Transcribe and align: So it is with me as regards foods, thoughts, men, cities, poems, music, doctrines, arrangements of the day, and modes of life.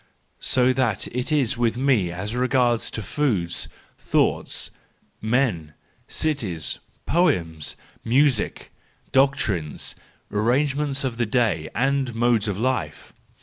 So 0.39 0.65
it 1.11 1.31
is 1.31 1.57
with 1.59 1.77
me 1.77 2.09
as 2.11 2.35
regards 2.35 2.89
foods, 2.89 3.67
thoughts, 3.99 4.71
men, 5.21 5.75
cities, 6.07 6.79
poems, 7.05 7.75
music, 8.03 8.71
doctrines, 9.11 9.93
arrangements 10.31 11.03
of 11.03 11.17
the 11.17 11.27
day, 11.27 11.69
and 11.75 12.15
modes 12.15 12.47
of 12.47 12.57
life. 12.57 13.13